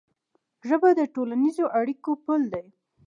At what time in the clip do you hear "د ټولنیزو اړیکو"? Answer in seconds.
0.99-2.11